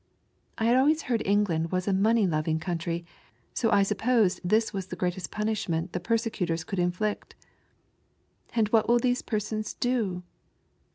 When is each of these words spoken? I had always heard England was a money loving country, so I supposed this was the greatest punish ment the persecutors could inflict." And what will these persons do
I 0.57 0.65
had 0.65 0.77
always 0.77 1.03
heard 1.03 1.21
England 1.27 1.71
was 1.71 1.87
a 1.87 1.93
money 1.93 2.25
loving 2.25 2.57
country, 2.59 3.05
so 3.53 3.69
I 3.69 3.83
supposed 3.83 4.41
this 4.43 4.73
was 4.73 4.87
the 4.87 4.95
greatest 4.95 5.29
punish 5.29 5.69
ment 5.69 5.93
the 5.93 5.99
persecutors 5.99 6.63
could 6.63 6.79
inflict." 6.79 7.35
And 8.55 8.67
what 8.69 8.87
will 8.89 8.97
these 8.97 9.21
persons 9.21 9.75
do 9.75 10.23